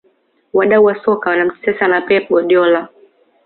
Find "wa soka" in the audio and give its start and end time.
0.85-1.29